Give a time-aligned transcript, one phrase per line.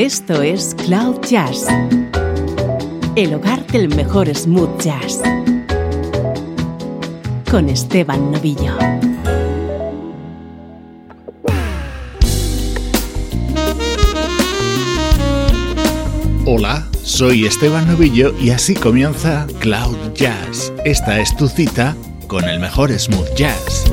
[0.00, 1.66] Esto es Cloud Jazz,
[3.16, 5.20] el hogar del mejor smooth jazz,
[7.50, 8.78] con Esteban Novillo.
[16.46, 20.72] Hola, soy Esteban Novillo y así comienza Cloud Jazz.
[20.86, 21.94] Esta es tu cita
[22.26, 23.84] con el mejor smooth jazz.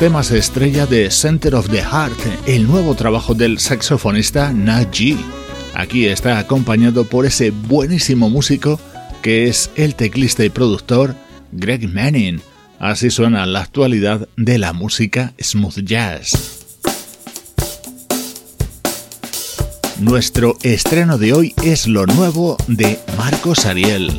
[0.00, 2.16] Temas estrella de Center of the Heart,
[2.46, 5.18] el nuevo trabajo del saxofonista Naji.
[5.74, 8.80] Aquí está acompañado por ese buenísimo músico
[9.20, 11.14] que es el teclista y productor
[11.52, 12.40] Greg Manning.
[12.78, 16.32] Así suena la actualidad de la música smooth jazz.
[19.98, 24.10] Nuestro estreno de hoy es lo nuevo de Marcos Ariel.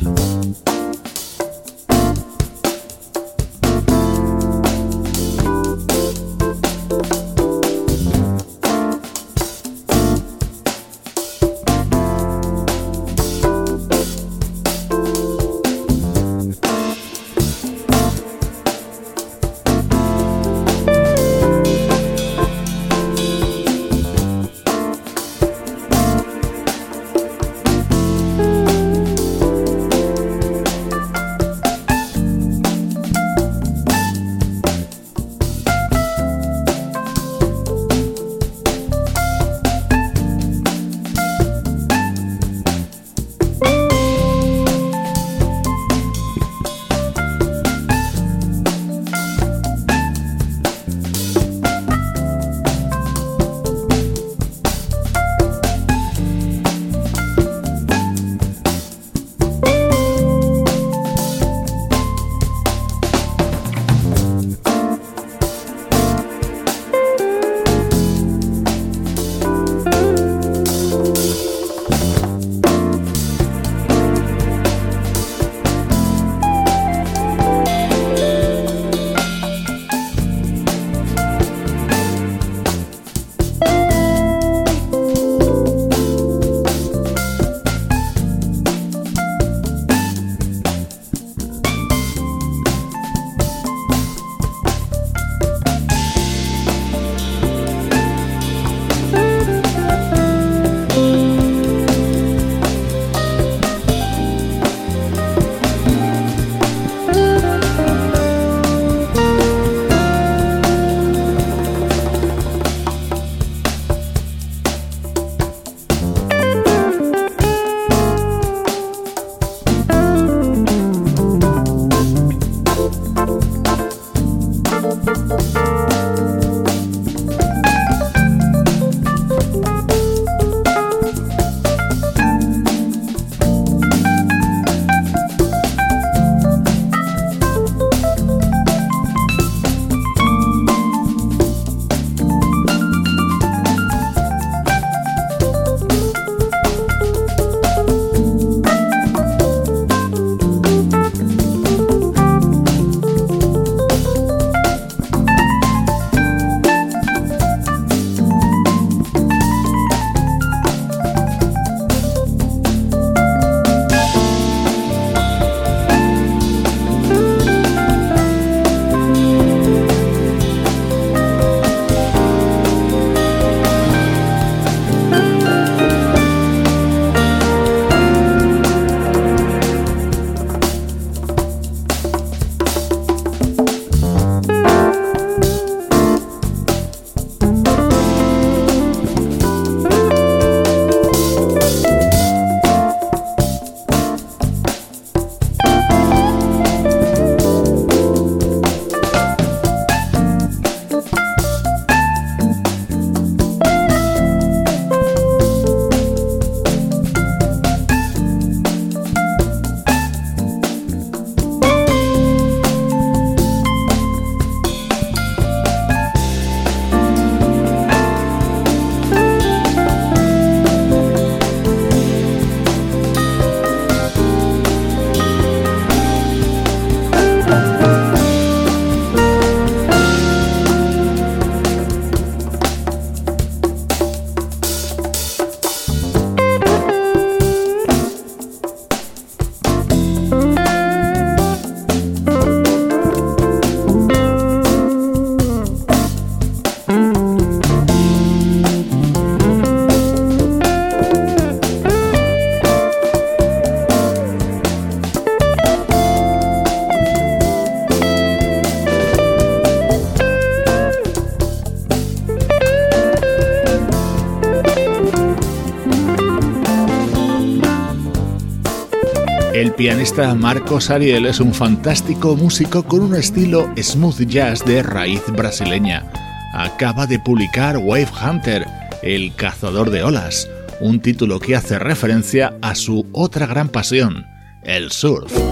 [269.76, 276.10] Pianista Marcos Ariel es un fantástico músico con un estilo smooth jazz de raíz brasileña.
[276.54, 278.66] Acaba de publicar Wave Hunter,
[279.02, 280.48] el cazador de olas,
[280.80, 284.26] un título que hace referencia a su otra gran pasión,
[284.64, 285.51] el surf.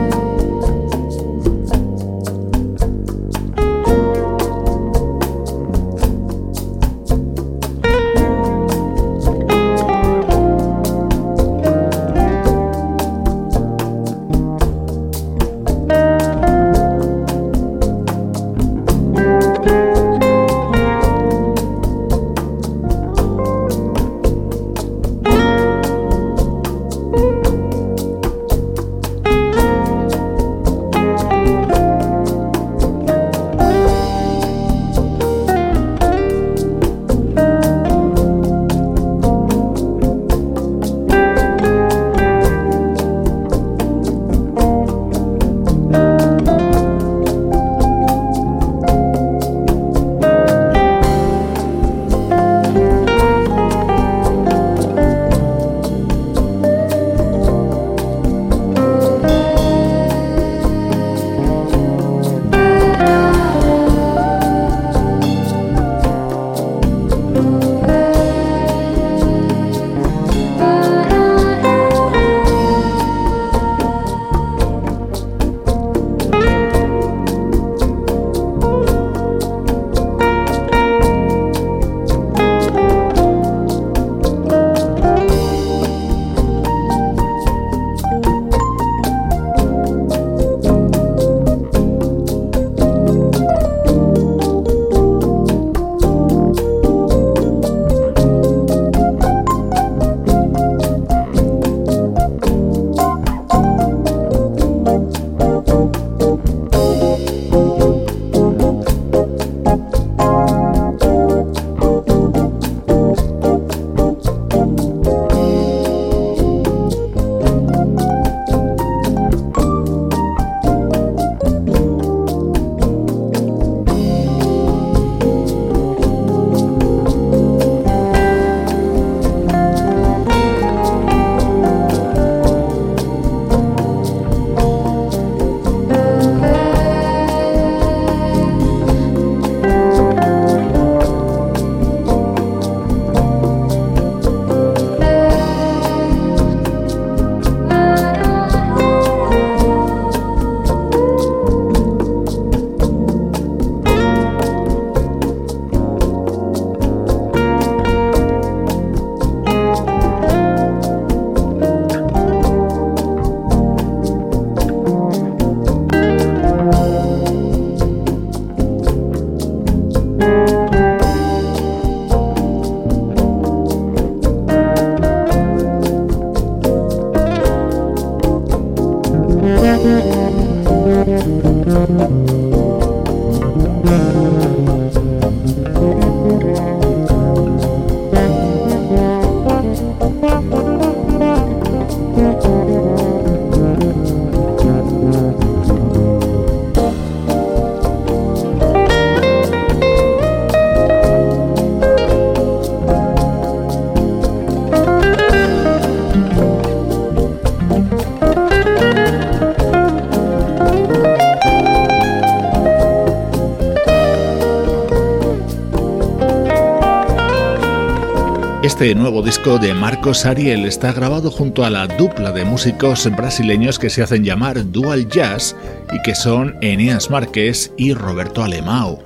[218.81, 223.77] Este nuevo disco de Marcos Ariel está grabado junto a la dupla de músicos brasileños
[223.77, 225.55] que se hacen llamar Dual Jazz
[225.93, 228.97] y que son Eneas Márquez y Roberto Alemão.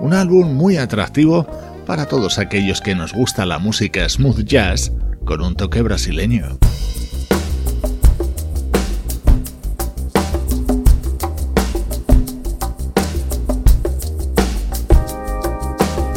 [0.00, 1.46] Un álbum muy atractivo
[1.86, 4.92] para todos aquellos que nos gusta la música smooth jazz
[5.24, 6.61] con un toque brasileño.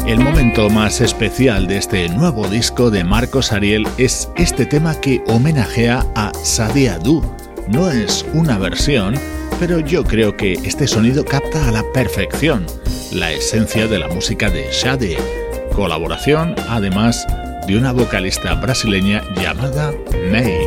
[0.06, 5.22] El momento más especial de este nuevo disco de Marcos Ariel es este tema que
[5.26, 7.22] homenajea a Sadia Du.
[7.68, 9.14] No es una versión,
[9.58, 12.66] pero yo creo que este sonido capta a la perfección
[13.12, 15.16] la esencia de la música de Shade
[15.76, 17.26] colaboración además
[17.66, 19.92] de una vocalista brasileña llamada
[20.30, 20.65] May.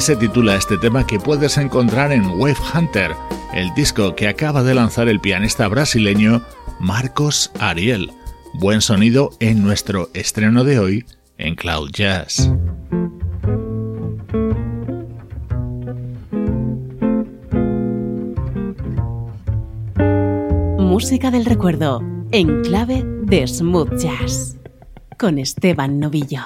[0.00, 3.12] Se titula este tema que puedes encontrar en Wave Hunter,
[3.54, 6.42] el disco que acaba de lanzar el pianista brasileño
[6.78, 8.10] Marcos Ariel.
[8.52, 11.06] Buen sonido en nuestro estreno de hoy
[11.38, 12.52] en Cloud Jazz.
[20.78, 24.58] Música del recuerdo en clave de smooth jazz
[25.18, 26.42] con Esteban Novillo.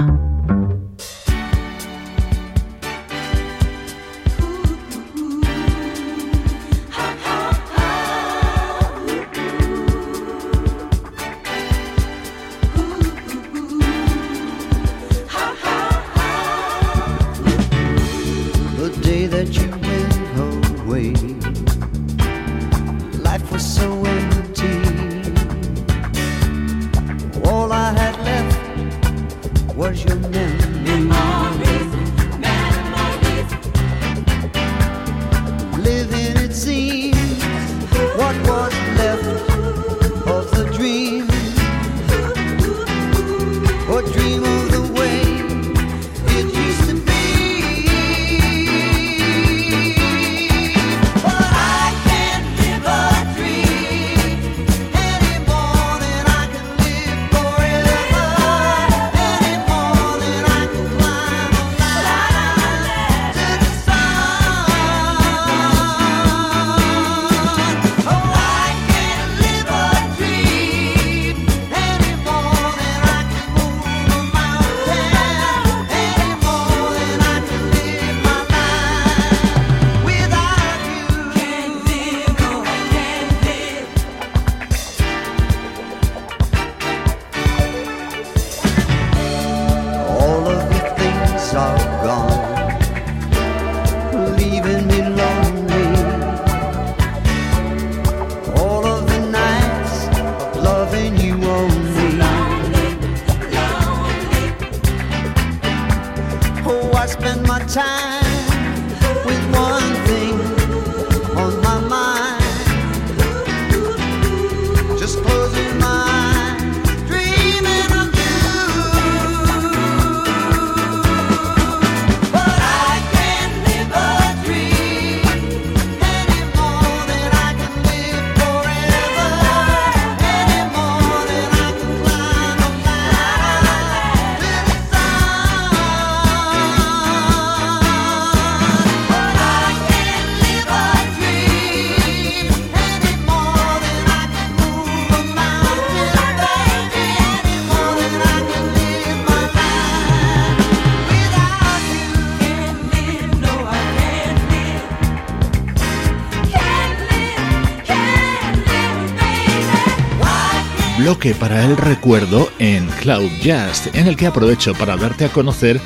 [161.17, 165.81] Que para el recuerdo en Cloud Jazz, en el que aprovecho para darte a conocer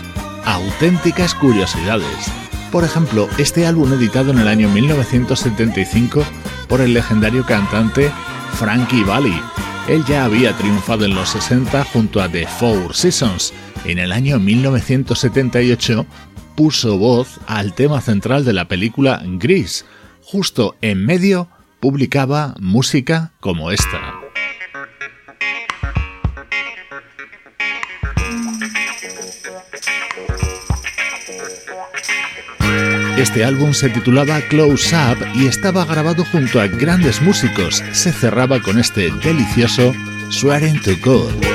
[0.45, 2.27] auténticas curiosidades.
[2.73, 6.25] Por ejemplo, este álbum editado en el año 1975
[6.67, 8.11] por el legendario cantante
[8.55, 9.41] Frankie Valli.
[9.89, 13.53] Él ya había triunfado en los 60 junto a The Four Seasons.
[13.85, 16.07] En el año 1978
[16.57, 19.85] puso voz al tema central de la película Grease.
[20.23, 21.49] Justo en medio
[21.81, 24.22] publicaba música como esta.
[33.23, 37.81] Este álbum se titulaba Close Up y estaba grabado junto a grandes músicos.
[37.93, 39.95] Se cerraba con este delicioso
[40.29, 41.52] Swearing to God.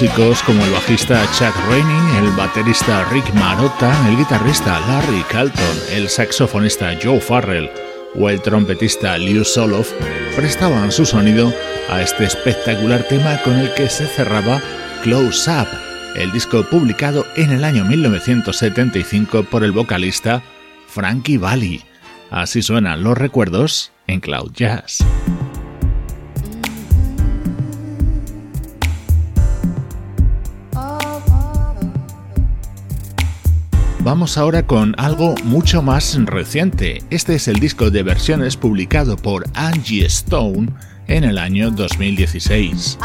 [0.00, 6.08] Músicos como el bajista Chuck Rainey, el baterista Rick Marotta, el guitarrista Larry Calton, el
[6.08, 7.68] saxofonista Joe Farrell
[8.14, 9.90] o el trompetista Liu Soloff
[10.36, 11.52] prestaban su sonido
[11.90, 14.62] a este espectacular tema con el que se cerraba
[15.02, 15.66] Close Up,
[16.14, 20.44] el disco publicado en el año 1975 por el vocalista
[20.86, 21.82] Frankie Valli.
[22.30, 25.04] Así suenan los recuerdos en Cloud Jazz.
[34.08, 37.02] Vamos ahora con algo mucho más reciente.
[37.10, 40.70] Este es el disco de versiones publicado por Angie Stone
[41.08, 42.96] en el año 2016.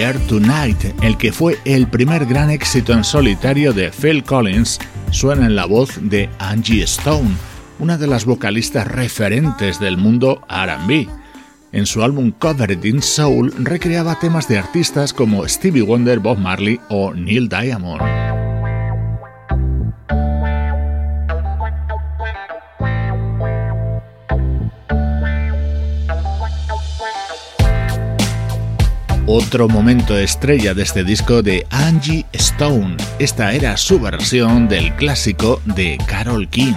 [0.00, 4.78] Tonight, el que fue el primer gran éxito en solitario de Phil Collins,
[5.10, 7.28] suena en la voz de Angie Stone,
[7.78, 11.06] una de las vocalistas referentes del mundo RB.
[11.72, 16.80] En su álbum Covered in Soul recreaba temas de artistas como Stevie Wonder, Bob Marley
[16.88, 18.19] o Neil Diamond.
[29.50, 32.96] Otro momento estrella de este disco de Angie Stone.
[33.18, 36.72] Esta era su versión del clásico de Carol King.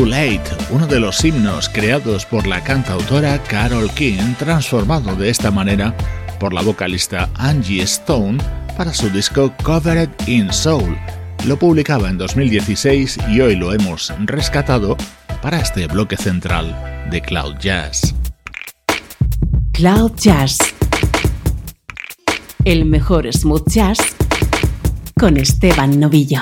[0.00, 0.40] Too Late,
[0.70, 5.94] uno de los himnos creados por la cantautora Carol King, transformado de esta manera
[6.38, 8.38] por la vocalista Angie Stone
[8.78, 10.96] para su disco Covered in Soul.
[11.46, 14.96] Lo publicaba en 2016 y hoy lo hemos rescatado
[15.42, 16.74] para este bloque central
[17.10, 18.14] de Cloud Jazz.
[19.72, 20.56] Cloud Jazz.
[22.64, 23.98] El mejor smooth jazz
[25.18, 26.40] con Esteban Novillo.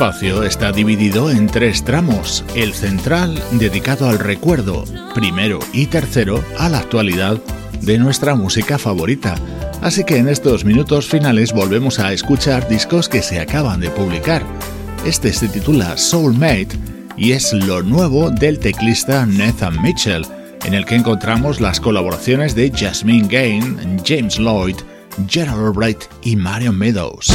[0.00, 4.84] Está dividido en tres tramos, el central dedicado al recuerdo,
[5.14, 7.38] primero y tercero a la actualidad
[7.82, 9.34] de nuestra música favorita.
[9.82, 14.42] Así que en estos minutos finales volvemos a escuchar discos que se acaban de publicar.
[15.04, 16.78] Este se titula Soulmate
[17.18, 20.24] y es lo nuevo del teclista Nathan Mitchell,
[20.64, 24.76] en el que encontramos las colaboraciones de Jasmine Gain, James Lloyd,
[25.28, 27.30] Gerald Albright y Marion Meadows.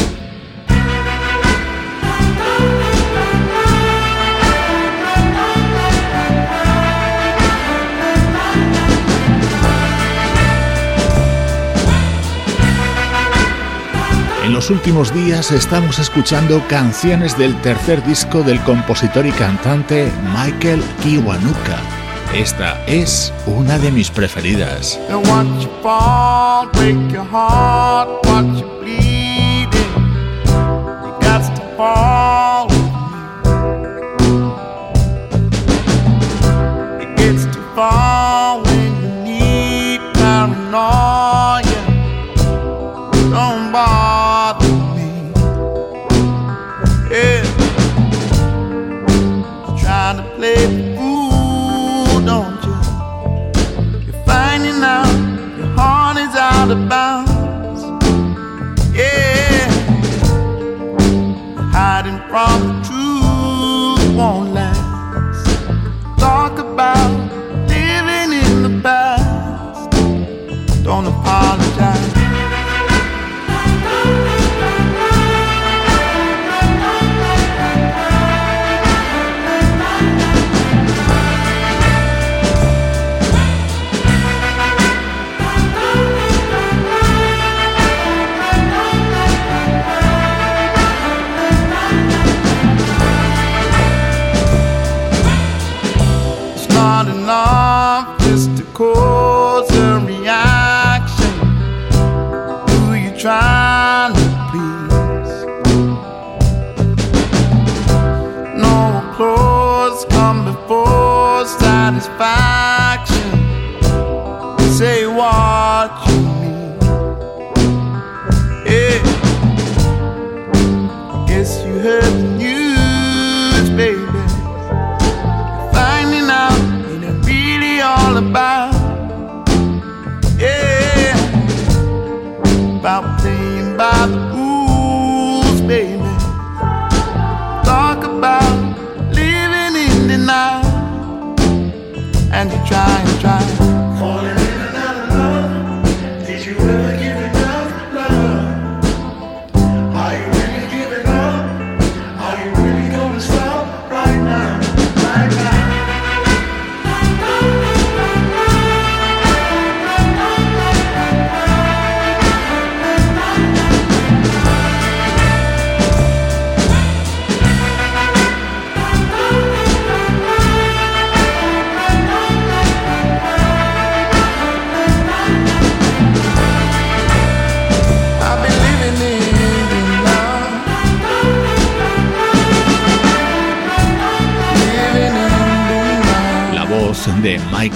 [14.55, 21.81] Los últimos días estamos escuchando canciones del tercer disco del compositor y cantante Michael Kiwanuka.
[22.33, 24.97] Esta es una de mis preferidas.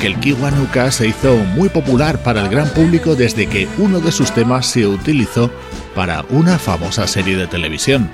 [0.09, 4.31] Michael Kiwanuka se hizo muy popular para el gran público desde que uno de sus
[4.31, 5.51] temas se utilizó
[5.93, 8.09] para una famosa serie de televisión.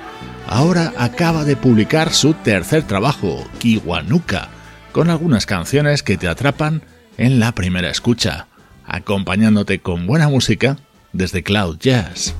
[0.46, 4.50] Ahora acaba de publicar su tercer trabajo, Kiwanuka,
[4.92, 6.82] con algunas canciones que te atrapan
[7.18, 8.48] en la primera escucha,
[8.86, 10.76] acompañándote con buena música
[11.14, 12.36] desde Cloud Jazz.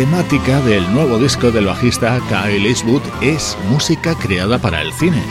[0.00, 5.22] temática del nuevo disco del bajista Kyle Eastwood es música creada para el cine,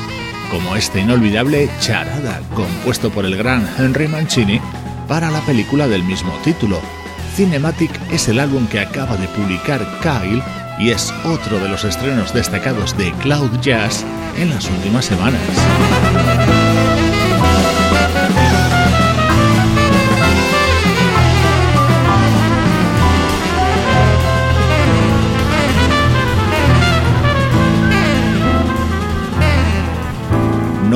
[0.52, 4.62] como este inolvidable Charada, compuesto por el gran Henry Mancini
[5.08, 6.80] para la película del mismo título.
[7.36, 10.44] Cinematic es el álbum que acaba de publicar Kyle
[10.78, 14.06] y es otro de los estrenos destacados de Cloud Jazz
[14.38, 15.42] en las últimas semanas.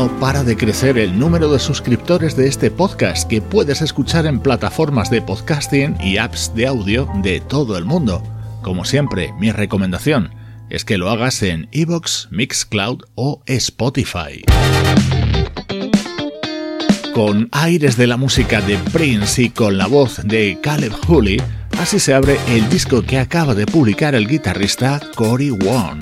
[0.04, 4.42] no para de crecer el número de suscriptores de este podcast que puedes escuchar en
[4.42, 8.22] plataformas de podcasting y apps de audio de todo el mundo.
[8.62, 10.34] Como siempre, mi recomendación
[10.70, 14.44] es que lo hagas en Evox, Mixcloud o Spotify.
[17.14, 21.42] Con aires de la música de Prince y con la voz de Caleb Hooley,
[21.80, 26.02] así se abre el disco que acaba de publicar el guitarrista Cory Wong.